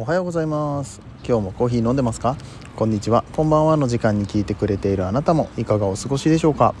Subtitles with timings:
[0.00, 1.02] おはようございます。
[1.28, 2.34] 今日もコーヒー飲んでますか？
[2.74, 3.22] こんにちは。
[3.36, 6.74] こんばんはの時間に聞いてくれているあなたもいかがお過ごしでしょうか？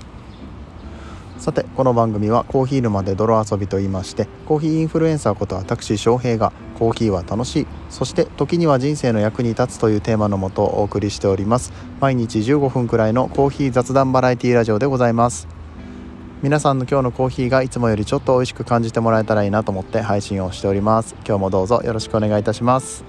[1.36, 11.74] さてこの番組はコーヒー沼で泥遊びと言いましてコーヒーインフルエンサーこと私翔平がコーヒーは楽しいそして時には人生の役に立つというテーマのもとお送りしております。
[12.00, 15.46] 毎日15分くらいのコーヒー雑談バラエティラジオでございます。
[16.42, 21.14] 皆さんの今日のコーヒーがいつもよりちょっと美味しく感じてもらえたらいいなと思って配信をしております。
[21.26, 23.04] 今日もどうぞよろしくお願いいたします。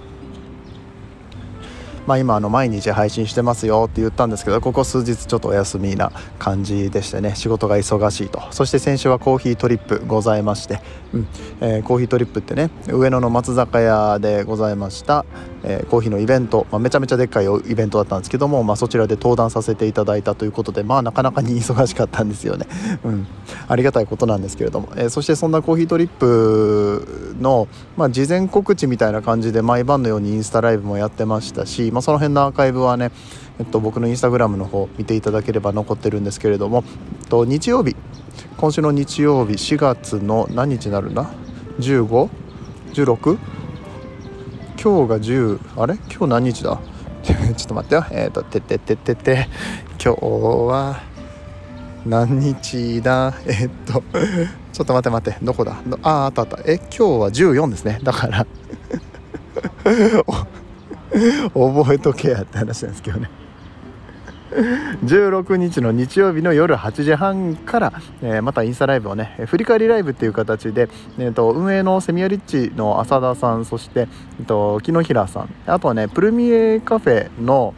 [2.11, 8.41] まあ、今あの毎日配信してますよって言ったんですけどここ数日ちょっとお休みな感じでしてね仕事が忙しいと。
[8.51, 10.81] そして先週はコーヒートリップございまして、
[11.13, 11.27] うん。
[11.61, 15.25] えー、コーヒートリップってね上野の松坂屋でございました、
[15.63, 22.67] えー、コーヒーのイベント、まあ、めちゃめちゃでっかいイベントだったんですけども、まあ、そちらで登壇させていただいたということでまあなかなかに忙しかったんですよね、
[23.03, 23.27] うん、
[23.67, 33.11] ありがたいことなんですけれども、えー、そしてそんなコーヒートリップの、まあ、事前告知みたいな感じで毎晩のようにインスタライブもやってましたし、まあ、その辺のアーカイブはね
[33.59, 36.83] えっと、僕のインスタグラムの方見ていただければ残ってるんですけれども、
[37.21, 37.95] えっと、日曜日。
[38.57, 41.29] 今週の日曜日4月の何日になるんだ
[41.79, 43.37] ？15?16?
[44.83, 45.93] 今日が10あれ？
[46.09, 46.79] 今日何日だ？
[47.21, 48.05] ちょっと待ってよ。
[48.09, 49.23] えっ、ー、とててててて。
[49.23, 49.47] て
[50.03, 51.03] 今日は
[52.03, 53.35] 何日だ？
[53.45, 54.01] えっ、と
[54.73, 55.37] ちょっと待って待って。
[55.45, 55.75] どこだ？
[56.01, 56.57] ああったあった。
[56.65, 57.99] え今日は14ですね。
[58.01, 58.47] だから。
[61.53, 63.29] 覚えとけやって話なんですけどね。
[65.05, 74.07] 16日の日曜日の夜8時半から、えー、またインスタライブをね振り返りライブっていう形で、えーと、運営のセミアリッチの浅田さんそして、
[74.39, 77.73] えーと、木野平さんあとはねプルミエカフェの、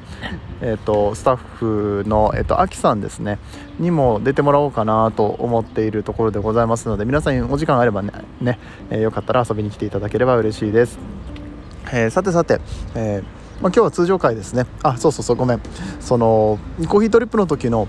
[0.62, 3.38] えーと、スタッフの、えー、とアキさんですね
[3.80, 10.98] にも出てもらおうかなと思っているところでございますので皆さんお時間あればねね、えー、よかったら遊びに来ていただければ嬉しいです。
[11.92, 12.60] えー、さてさて、
[12.96, 14.66] えーまあ、今日は通常回ですね。
[14.84, 15.62] あそうそうそうごめん。
[16.02, 16.60] その
[16.90, 17.88] コーヒートリップの時の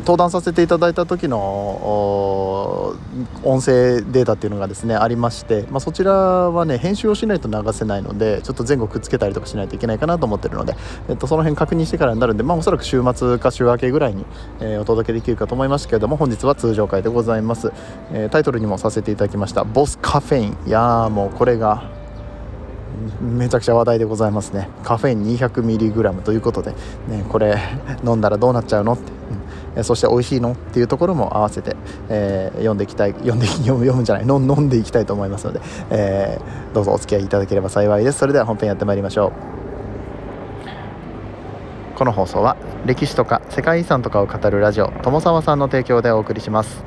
[0.00, 2.96] 登壇させていただいた時の
[3.44, 10.74] 音声データっていうのがですねありまして、まあ、そちらはね編集をしないと流せないのでちょっと前後くっつけたりとかしないといけないかなと思ってるので、
[11.08, 14.26] えっと、その辺確認してからになるんで、まあ、おそらく週末か週明けぐらいに、
[14.58, 17.70] えー、お届けできるかと思いましたけれども本日は通常回でございます、
[18.12, 21.84] えー、タイトルにもさせていただきました「ボスカフェイン」いやーもうこれが
[23.20, 24.68] めちゃくちゃ話題でございますね。
[24.82, 26.70] カフェイン 200mg ということで、
[27.08, 27.56] ね、これ
[28.04, 29.12] 飲んだらどうなっちゃうのって、
[29.76, 31.76] うん、そして美味しいのっていうところも合わせて、
[32.08, 34.26] えー、読んでいきたい読んで読む 読むんじゃない。
[34.26, 38.18] 飲んでいきたいと思いますので、えー、どうぞお付き合いいただければ幸いです。
[38.18, 39.32] それでは本編やってまいりましょう。
[41.96, 46.84] この放送は歴史とか世界遺産とかを語るラジオ友沢さんの提供でお送りします。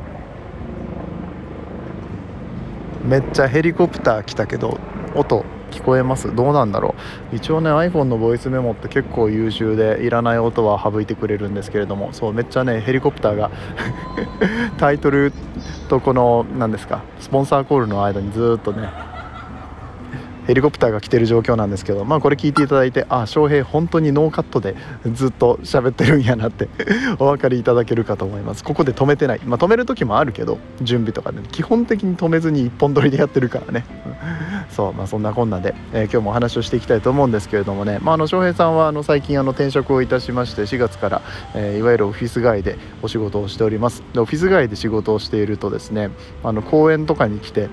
[3.03, 4.77] めっちゃヘリコプター来たけど
[5.15, 6.33] 音聞こえます？
[6.35, 6.95] どうなんだろ
[7.31, 7.35] う？
[7.35, 13.51] 一応ね iPhone のボイスメモって結構優秀でいらない音は省いてくれるんですけれどもそうめっちゃねヘリコプターが
[14.77, 15.31] タイトル
[15.89, 18.89] とこの何ですかスポンサーコールの間にずっとね
[20.49, 24.75] ヘリコプターが来てる状況なんですけど、まあ、これ聞いていただいてあ翔平本当にノーカットで
[25.13, 26.69] ずっと喋ってるんやなって
[27.19, 28.63] お分かりいただけるかと思います。
[28.63, 33.85] ここで止めてない、まあ、止める時もあるけど準備とかで、ね、基本的に止めずに一本撮りでやってるからね。
[34.71, 41.21] そうまあそんなこんなで、えー、今日もお話をしていきたいと思うんですけれどもね、まあ、あの翔平さんはあの最近あの転職をいたしまして4月から、
[41.53, 44.01] えー、いわゆるオフィス街でお仕事をしております。
[44.13, 46.09] でオフィス街で仕事をしているとですね
[46.43, 47.69] あの公園とかに来て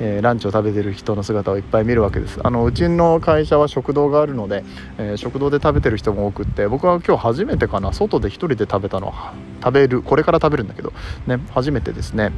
[0.00, 2.40] えー、ランチを食べてる人の姿をいっぱい見るわけです。
[2.42, 4.64] あのうちの会社は食堂があるので、
[4.98, 10.92] えー、食堂で食べてる人も多くって僕は今日初めてかな外で1人で食べたのは食べるこれから食べるんだけど
[11.26, 12.32] ね初めてですね。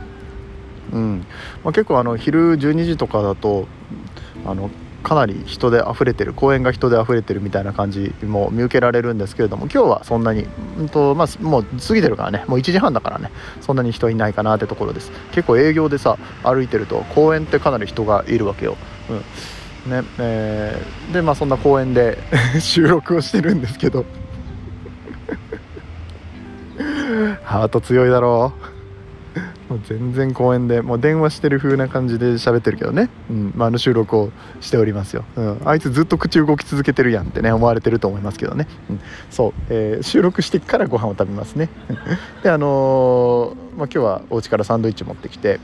[0.93, 1.27] うん。
[1.65, 3.67] まあ、結構あの昼12時とかだと
[4.45, 4.71] あの
[5.03, 10.47] かなり人で溢れてる公園が人で溢れてるみたいな感じも見受けられるんですけれども今日はそんなに、
[10.79, 12.45] うんとまあ、もう過ぎてるからね。
[12.47, 13.31] もう1時半だからね。
[13.61, 15.11] そんなに人いないかなってところです。
[15.33, 18.77] 結構営業でさ歩いてると公園ってかなり人がいるわけよ、
[19.11, 19.91] うん。
[19.91, 22.19] ねえー、でまあそんな公園で
[22.61, 24.05] 収録をしてるんですけど。
[27.45, 28.72] ハート強いだろう。
[29.73, 33.53] もう全然公園でもう電話してる風な感じで喋ってるけどね、うん。
[33.57, 34.31] まあ、あの収録を
[34.61, 41.71] しておりますよ、うん、あいつずっと口動き続けてるやんってね思われてると思いますけどね、うん、そう、えー、収録してからご飯を食べますね。
[42.43, 45.59] であのー、まあ、今日はお家からサンドイッチ持ってきて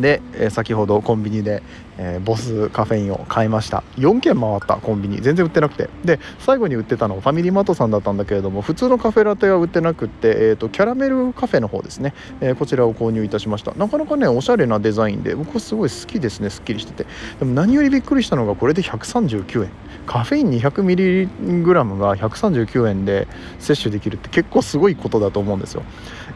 [0.00, 1.62] で、え、先ほどコンビニで、
[1.98, 3.84] えー、ボスカフェインを買いました。
[3.98, 5.20] 4軒回ったコンビニ。
[5.20, 5.90] 全然売ってなくて。
[6.04, 13.72] で最後に売ってたのはファミリーマートさんだったんだけれども普通のカフェラテは売ってなくって、えーと、キャラメルカフェの方ですね、えー、こちらを購入いたしました。
[13.74, 16.50] なかなかねおしゃれなデザインで僕すごい好きですね。
[16.50, 17.06] すっきりしてて。
[17.38, 19.70] でも何よりびっくりしたのがこれで139円。
[20.10, 23.28] カフェイン 200mg が139円で
[23.60, 25.84] 摂取できるって結構すごいことだと思うんですよ、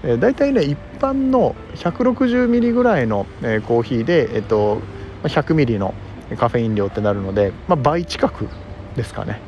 [0.05, 4.81] えー、だいたいね一般の 160mg ぐらいの、えー、コーヒーで、えーと、
[5.25, 5.93] 100ミリの
[6.39, 8.49] カフェイン量ってなるので、まあ、倍近く
[8.95, 9.41] ですかね。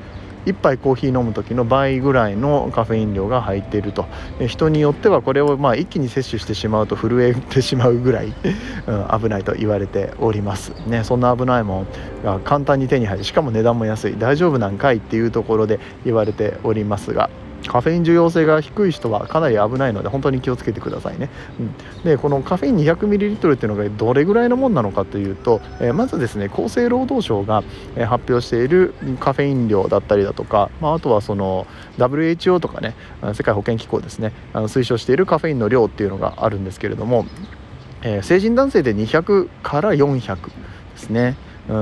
[0.47, 4.07] 1杯コーヒー飲む時の倍ぐらいのカフェイン量が入っていると。
[4.47, 8.33] 人によってはこれをまあ一気に摂取してしまうと震えてしまうぐらい、
[8.87, 11.05] うん、危ないと言われておりますね。
[11.05, 11.87] そんな危ないもん
[12.25, 13.25] が簡単に手に入る。
[13.25, 14.17] しかも値段も安い。
[14.19, 17.29] 大丈夫なんかいっていうところで言われておりますが。
[17.69, 27.63] カフェイン重要性が低い人はかなり危ないので本当に気をつけてくださいね、うん、でこのカフェイン 200ml っていうのがどれぐらいのもんなのかというと、えー、まずですね厚生労働省が
[28.07, 31.67] 発表しているカフェイン量だったりだとか、まあ、あとはその
[31.99, 32.95] WHO とかね
[33.35, 37.27] 世界保健機構ですねあの推奨しているカフェインの量っていうのがあるんですけれども、
[38.03, 40.51] えー、成人男性で200から400で
[40.97, 41.37] すね、
[41.69, 41.75] うん、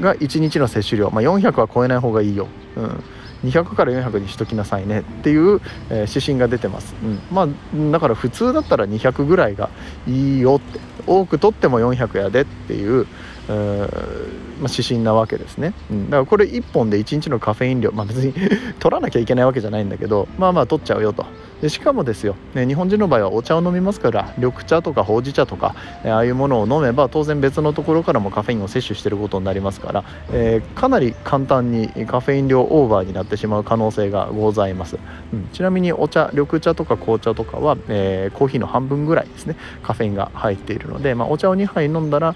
[0.00, 3.04] が1日の摂取量、まあ、400は超えない方がいいよ、うん。
[3.44, 5.60] 200から400にしときなさいねっていう、
[5.90, 7.48] え、指針が出てます、うん、まあ
[7.90, 9.70] だから普通だったら200ぐらいが
[10.06, 10.92] いいよって。
[11.06, 13.06] 多く取っても400やでっていう、
[13.48, 18.32] まあ、指針なわけですね、うん、だからこれ1本で1日のカフェイン量、まあ、別に
[18.78, 21.26] 取らなきゃいけないわけじゃないんだけどまあまあ取っちゃうよと。
[21.62, 34.98] でしかもですよ、ね、日本人の場合はお茶を飲みますから緑茶とかほうじ茶とか、えああいうものを飲めば当然別のところからもカフェインを摂取していることになりますから、えー、かなり簡単にカフェイン量オーバーになってしまう可能性がございます、
[35.32, 39.54] うん、ちなみにお茶緑茶とか紅茶とかは、えー、コーヒーの半分ぐらいですね
[39.84, 42.34] カフェインが入っているので、まあ、お茶を2杯飲んだら、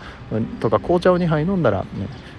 [0.61, 1.88] とか紅茶を2杯飲んだら、ね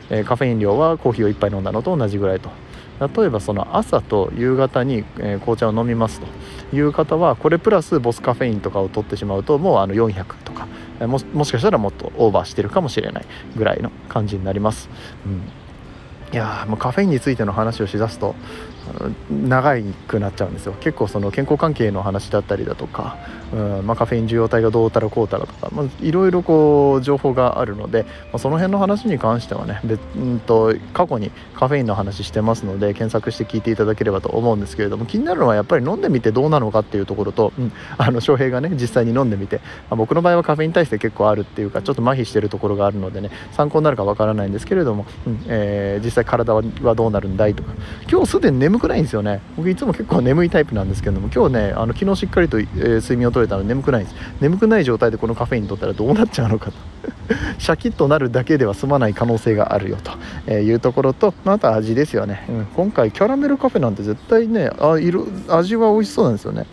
[0.09, 2.49] え、カフェイン量はコーヒーを1杯飲んだのと同じぐらいと
[2.99, 6.27] 例えばその朝と夕方に、え、紅茶を飲みますと。
[6.73, 10.67] いう方はこれプラスボスカフェインとかを取ってしまうともうあの400とか。
[10.99, 14.89] ももしかしたらもっとオーバーしてるかもしれないぐらいの感じになります。
[15.25, 15.41] うん。
[16.33, 18.35] いやもうカフェインについての話をしだすと
[19.29, 19.75] 長
[20.07, 20.73] くなっちゃうんですよ。
[20.79, 23.17] 結構その健康関係の話だったりだとか、
[23.53, 46.61] うんまあ、カフェイン受容体がどうたらこうたらとか、まあ、いろいろこう情報があるので、まあ、その辺の話に関してはね別、うんと、過去にカフェインの話してますので検索して聞いていただければと思うんですけれども気になるのはやっぱり飲んでみてどうなのかっていうところと、うん、あの翔平がね実際に飲んでみて、まあ、僕の場合はカフェイン耐性結構あるっていうかちょっと麻痺してるところがあるのでね参考になるかわからないんですけれども、うんえー、実際体は
[46.95, 47.73] どうなるんだいとか。
[48.09, 49.41] 今日すでに眠くないんですよね。
[49.55, 54.15] 僕いつも結構眠いタイプなんですけども今日ねあの昨日しっかりと、えー、睡眠をとれたので眠くないんです。
[54.41, 56.73] 眠くない状態でこのカフェイン取ったらどうなっちゃうのかと。
[57.59, 60.51] シャキッとなるだけでは済まない可能性があるよと。
[60.51, 66.65] いうところと、まあ、あと味ですよね、うん、今回キャラメルカフェなんて絶対ねあ色味は美味しそうなんですよね。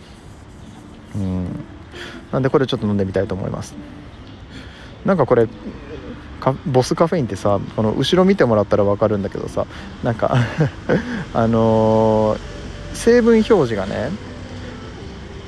[1.17, 1.47] うん。
[2.33, 3.75] なんでこれちょっと飲んでみたいと思います。
[5.05, 5.47] なんかこれ
[6.67, 9.67] ボスカフェインってさこの後ろ見てもらったら分かるんだけどさ
[10.03, 10.37] なんか
[11.33, 14.11] あのー、成分表示がね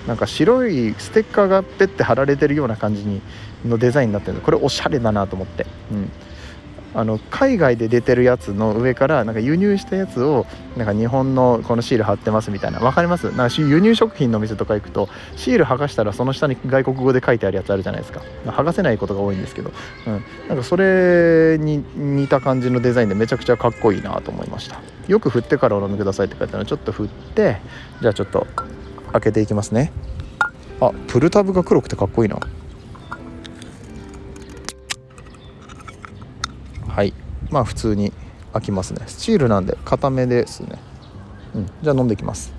[0.06, 3.20] なんか白いステッカーがペッて貼られてるような感じに
[3.64, 6.10] のデザインになってるこれおしゃれだなと思って、うん、
[6.94, 12.78] あの海外で出てるやつの上からなんか輸入したやつをなんか日本のこのシール貼ってますみたいな。
[12.78, 13.24] 分かります？
[13.32, 18.22] なんか輸入食品の店とか行くとシール剥がしたらその下に外国語で書いてあるやつあるじゃないですか。
[18.44, 19.72] 剥がせないことが多いんですけど、
[20.06, 24.80] うん、なんかそれに似た感じのデザインでめちゃくちゃかっこいいなと思いました。
[25.08, 27.60] よく振ってからお飲みくださいって書いてあるのちょっと振って
[28.00, 28.46] じゃあちょっと
[29.16, 29.92] 開けていきますね。
[30.80, 32.38] あプルタブが黒くてかっこいいな。
[36.88, 37.14] はい。
[37.50, 38.12] まあ普通に
[38.52, 39.02] 開きますね。
[39.06, 40.78] スチールなんで固めですね。
[41.54, 41.66] うん。
[41.82, 42.52] じゃあ飲んでいきます。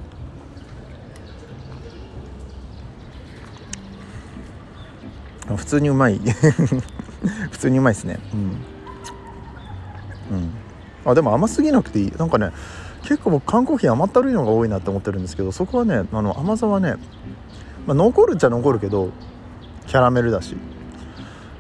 [5.56, 6.20] 普通にうまい。
[7.52, 8.20] 普通にうまいですね。
[8.34, 8.40] うん。
[8.40, 8.44] う
[10.42, 10.52] ん。
[11.06, 12.14] あでも甘すぎなくていい。
[12.18, 12.52] なんかね
[13.08, 16.96] 結構僕缶コーヒー甘ったるいのが多いなって思ってるんですけどそこはねあの甘さはね、
[17.86, 19.12] まあ、残るっちゃ残るけど
[19.88, 20.56] キャラメルだし。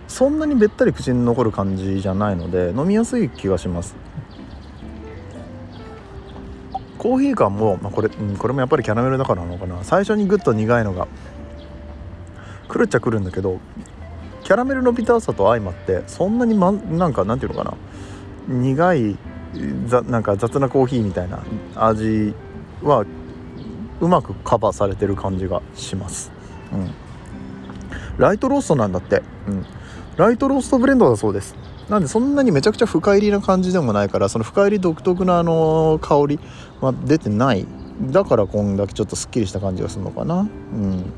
[0.07, 3.95] そんなにべったり口に残る感じじゃないので飲みやすい気がします。
[6.97, 9.83] コーヒー感も、まあ、これ、うん、これもやっぱりキャラメルだからなのかな。
[9.83, 11.07] 最初にグッと苦いのが
[12.67, 13.59] くるっちゃくるんだけど
[14.43, 17.77] キャラメルのビターさと相まってそんなに、ま、なんかなんていうのかな。
[18.47, 19.17] 苦い
[19.87, 21.43] ざなんか雑なコーヒーみたいな
[21.75, 22.33] 味
[22.83, 23.05] は
[23.99, 26.31] うまくカバーされてる感じがします、
[26.71, 26.91] うん、
[28.17, 29.65] ライトローストなんだって、うん、
[30.17, 31.55] ライトローストブレンドだそうです。
[31.89, 36.39] なんでそんなにめちゃくちゃ深入りな感じでもないからその深入り独特なあの香り
[36.81, 37.65] は出てない。
[38.11, 40.41] だからこんだけちょっとすっきりした感じがするのかな。
[40.41, 41.13] うん。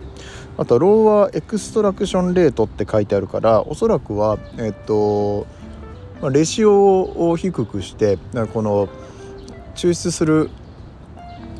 [0.57, 5.47] あとローワーエクストラクションレートって書いてあるからおそらくはえっと
[6.31, 8.17] レシオを低くして
[8.53, 8.89] この
[9.75, 10.49] 抽出する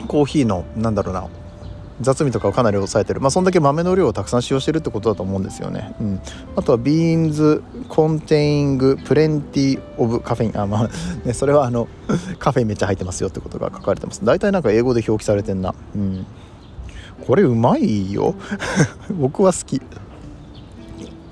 [0.08, 1.28] コーヒーのなんだろうな
[2.02, 3.20] 雑味とかをかなり抑えてる。
[3.20, 6.22] まあそんだけ豆の量をたくさん使用してるってことだと思うんですよね、うん、
[6.56, 10.60] あとは beans containing plenty of caffeine。
[10.60, 10.90] あまあ、
[11.28, 11.88] ね、それはあの
[12.40, 14.24] カフェインめっちゃ入ってますよってことが書かれてます。
[14.24, 15.76] 大体なんか英語で表記されてんな。
[15.96, 16.26] うん。
[17.28, 18.34] これうまいよ。
[19.20, 19.82] 僕は好き。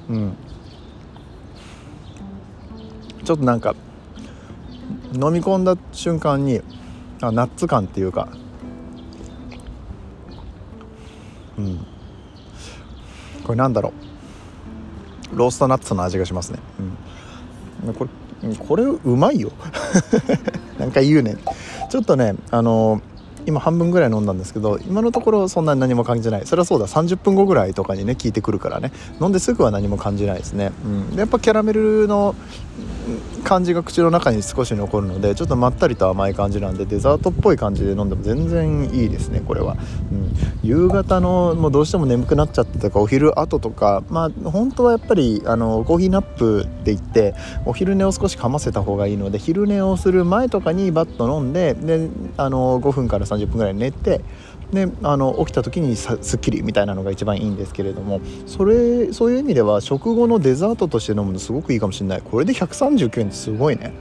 [0.10, 0.34] うん。
[3.28, 3.76] ちょっとなんか
[5.14, 6.62] 飲み込んだ瞬間に
[7.20, 8.30] あナッツ感っていうか。
[11.58, 11.86] うん。
[13.44, 13.92] これなんだろ
[15.34, 15.38] う。
[15.38, 16.60] ローストナッツの味がしますね、
[17.86, 19.52] うん、これこれうまいよ。
[20.80, 21.36] なんか言うね。
[21.90, 23.17] ちょっとねあのー
[23.48, 26.46] 今半分ぐらい飲んだんですけど今のところそんなに何も感じない。
[26.46, 26.86] それはそうだ。
[26.86, 28.92] 30分後ぐらいとかにね効いてくるからね。
[29.20, 30.72] 飲んですぐは何も感じないですね、
[31.12, 32.36] うん、やっぱキャラメルの
[33.48, 39.78] 感じが口の中に少し残るのでちょっとまったりと甘い感じなんでデザートっぽい感じで飲んでも全然いいですねこれは、
[40.12, 47.36] うん、夕方のもうどうしても眠くなっちゃってとかお昼後とかまあ本当はやっぱりあのコーヒーナップって言って
[47.66, 54.20] お昼寝を少しかませた方がいいので昼寝をする前とかにバッと飲んでであの5分から30分ぐらい寝て
[54.72, 62.22] であの起きた時にすっきりみたいなのが一番いいんですけれどもそれそういう意味では食後のデザートとして飲むのすごくいいかもしれない。
[62.22, 63.94] これで139円ってすごいね。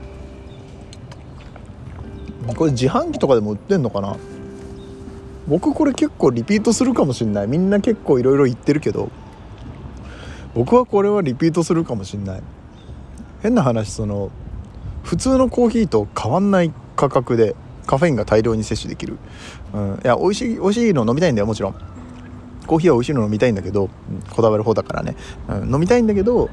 [2.55, 4.17] これ自販機とかでも売ってんのかな？
[5.47, 7.47] 僕これ結構リピートするかもしんない。
[7.47, 9.09] みんな結構いろいろ言ってるけど
[10.53, 12.41] 僕はこれはリピートするかもしんない。
[13.41, 14.31] 変な話その
[15.03, 17.55] 普通のコーヒーと変わんない価格で
[17.87, 19.17] カフェインが大量に摂取できる、
[19.73, 21.75] うん、いや美味しい美味しいの飲みたいんだよもちろん。
[22.67, 25.15] コーヒーは美味しいの飲みたいんだけど、うん、こだわる方だからね、
[25.47, 26.49] うん、飲みたいんだけど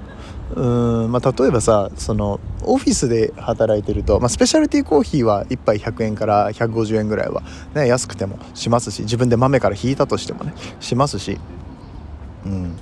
[0.54, 1.12] うん。
[1.12, 7.42] まあ、例えばさそのオフィスで働いてると、まあ、スペシャルティーコーヒーは1杯100円から150円ぐらいは、
[7.74, 11.38] ね、安くてもしますし自分で豆から引いたとしてもねしますし、
[12.46, 12.76] うん、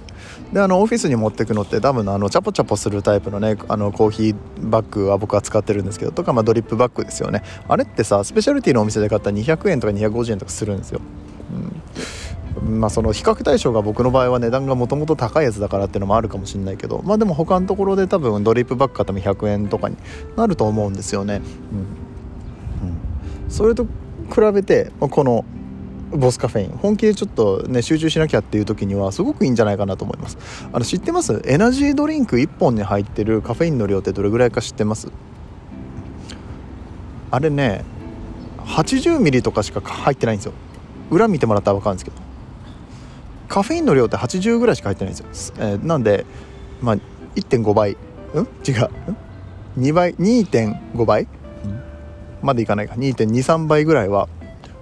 [0.52, 7.42] であのオフィスに持ってくのって多分あのチャポチャポするタイプのねあのコーヒーバッグは僕は使ってるんですけどとか、まあ、ドリップバッグですよね。
[7.68, 11.00] あれってさスペシャルティのお店で買ったら200円とか250円とかするんですよ、
[12.60, 19.96] うん、まあその比較対象が僕の場合は値段がもともと高いやつだからっていうのもあるかもしれないけどまあでも他のところで多分ドリップバッグ買っても100円とかに
[20.36, 21.40] なると思うんですよね、
[22.82, 22.88] うん。
[22.88, 23.90] うん、それと比
[24.52, 25.44] べてこの
[26.12, 26.70] ボスカフェイン。
[26.70, 30.38] 本気でちょっとね集中しなきゃっていう時にはすごくいいんじゃないかなと思います。
[30.72, 31.42] あの知ってます？
[31.46, 35.10] エナジードリンク1本に入ってるカフェインの量ってどれぐらいか知ってます？
[37.30, 37.84] あれね
[38.58, 40.52] 80ミリとかしか入ってないんですよ。
[41.10, 42.16] 裏見てもらったら分かるんですけど。
[43.48, 46.24] カフェインの量って80ぐらいしか入ってないんですよ、えー、なんで
[46.80, 46.96] まあ
[47.34, 47.98] 1.5倍。
[48.34, 48.44] うん？
[48.66, 48.90] 違う。
[49.78, 51.28] 2倍？2.5倍？
[52.40, 52.94] までいかないか。
[52.94, 54.28] 2.23倍ぐらいは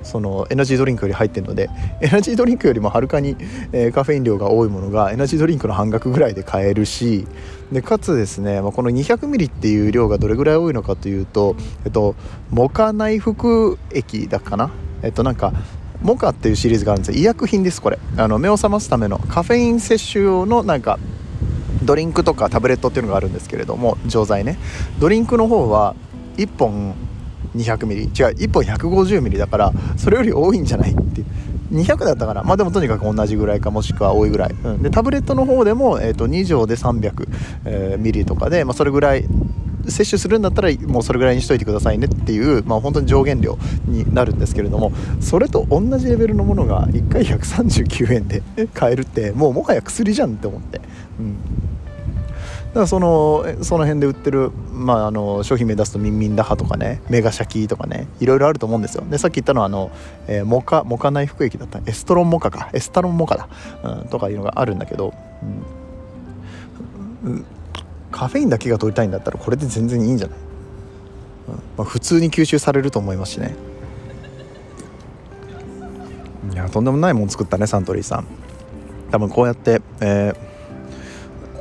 [0.02, 3.36] そのエナジードリンクより入ってるので エナジードリンクよりもはるかに、
[3.72, 7.26] えー、カフェイン量が多いものがエナジードリンクの半額ぐらいで買えるし
[7.72, 11.54] でかつですね、まあ、この 200ml っていう量がどれぐらい多いのかというと、
[11.84, 12.14] えっと、
[12.50, 14.70] モカ内服液だかな？
[15.02, 15.52] えっとなんか
[16.02, 17.20] モカっていうシリーズがあるんですよ。
[17.20, 17.98] 医薬品ですこれ。
[18.16, 20.98] あの目を覚ますためのカフェイン摂取用のなんか
[21.82, 24.58] ドリンクとかタブレットっていうのがあるんですけれども錠剤ね。
[24.98, 25.94] ドリンクの方は
[26.36, 26.94] 1本
[27.56, 28.02] 200ミリ。
[28.02, 30.92] 違う1本150ミリだからそれより多いんじゃない？
[30.92, 31.20] って。
[31.20, 31.26] いう
[31.72, 37.28] 200だったからまあでもとにかく同じぐらいかもしくは多いぐらい、うん、でタブレットの方でも、えーと、2錠で300、
[37.64, 39.24] えー、ミリとかで、まあ、それぐらい
[39.88, 48.42] 摂取するんだったらもうそれぐらいにしといてくださいねっていう、まあ、本当に上限量になるんですけれどもそれと同じレベルのものが1回139円で
[48.74, 50.80] 買えるってもうもはや薬じゃんって思って、
[51.18, 51.36] うん、
[52.74, 59.04] だそのその辺で売ってる、まあ、あの商品名出すとミンミンダハとかねメガシャキとかねいろいろあると思うんですよ。
[59.10, 59.90] でさっき言ったのはあの、
[60.28, 61.80] えー、モカモカ内服液だった。
[61.84, 62.70] エストロンモカか。
[62.72, 63.48] エスタロンモカだ、
[63.82, 65.12] うん、とかいうのがあるんだけど、
[67.24, 67.44] うん、
[68.12, 70.38] カフェインだけが取りたいんだったらこれで全然いいんじゃない、
[71.48, 71.54] うん。
[71.76, 73.56] まあ、普通に吸収されると思いますしね。
[76.52, 78.26] いやとんでもないもん作ったねサントリーさん。
[79.10, 80.49] 多分こうやって、えー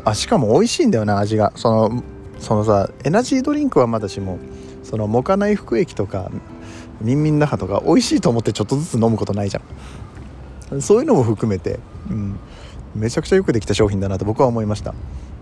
[0.09, 1.53] あしかも美味しいんだよな味が。
[1.55, 2.03] その
[2.39, 4.39] そのさエナジードリンクはまだしも
[4.83, 6.31] そのモカ内服液とか
[7.01, 9.61] ミンミン那覇とか美味しいと思ってちょっとずつ飲むことないじゃ
[10.75, 10.81] ん。
[10.81, 12.39] そういうのも含めて、うん、
[12.95, 14.93] めちゃくちゃよくできた商品だなと僕は思いました、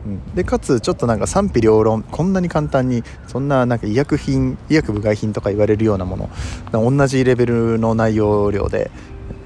[0.06, 6.30] うん、でかつちょっとなんか賛否両論こんなに簡単にそんななんか医薬品医薬部外品とか言われるようなもの
[6.72, 8.90] 同じレベルの内容量で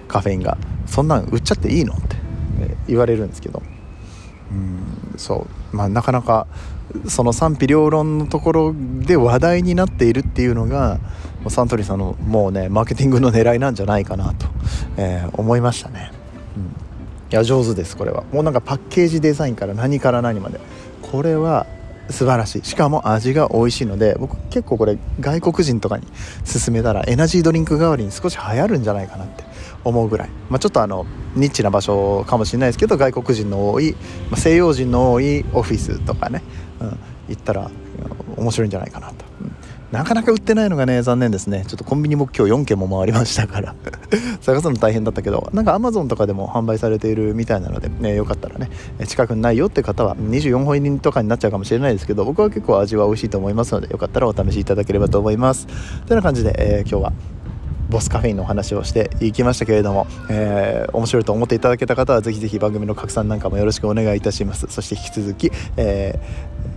[0.08, 2.16] カフェインがそんなん売っちゃっていいのって
[2.88, 3.64] 言われるんですけど。
[4.52, 4.91] うん。
[5.18, 5.76] そう。
[5.76, 6.48] まあなかなか
[7.08, 11.00] その賛否両論のところで話題になっているっていうのが
[11.48, 14.48] サントリーさんのもうねマーケティングの狙いなんじゃないかなと、
[14.98, 16.12] えー、思いましたね、
[16.56, 16.68] うん、い
[17.30, 18.24] や上手ですこれは。
[18.32, 20.60] もうなんかパッケージデザインから何から何まで。
[21.02, 21.66] これは
[22.10, 22.64] 素晴らしい。
[22.64, 26.06] しかも味が美味しいので僕結構これ外国人とかに
[26.46, 29.51] 勧めたらエナジードリンク代わりに少し流行るんじゃないかなって。
[29.84, 33.94] 思うぐらい、まあ、ちょっとあのニッチな場所かもしれないですけど外国人の多い、
[34.30, 36.42] まあ、西洋人の多いオフィスとかね、
[36.80, 37.72] うん、行ったら
[38.38, 39.56] 面白いんじゃないかなと、うん、
[39.92, 41.66] なかなか売ってないのがね残念ですね。
[41.68, 43.76] ちょっとコンビニも今日4軒も回りましたから。
[44.42, 48.70] 探すの大変だったけどなんかアマゾンとかでも販売されているみたいなので、ね、よかったらね
[49.06, 55.68] 近くにないよって方は24本入りとかになっちゃうかもしれないですけど僕は結構味は美味しいと思いますのでよかったらお試しいただければと思います。
[55.68, 57.14] というような感じで、えー、今日は
[57.92, 64.66] ボスカフェインのお話をしていきましたけれども、えー、面白いと思っていただけた方はぜひぜひ番組の拡散なんかもよろしくお願いいたします。
[64.70, 66.18] そして引き続き、え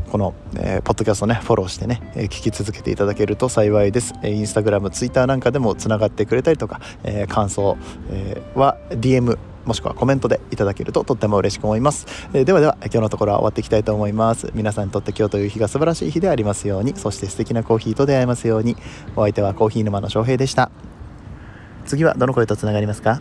[0.08, 7.76] ー、この、えー、ポッドキャストねフォローしてね、えー、聞き続けていただけると幸いです、えー、インスタグラムツイッターなんかでもつながってくれたりとか、えー、感想、
[8.10, 14.50] えー、は DM もしくはコメントでいただけるととっても嬉しく思います、えー、ではでは今日のところは終わっていきたいと思います。
[14.54, 18.76] 皆さんにとって今日という日が素晴らしい日でありますようにそして素敵なコーヒーと出会えますように。
[19.16, 20.93] お相手はコーヒー沼の翔平でした。
[21.84, 23.20] 次はどの声とつながりますか？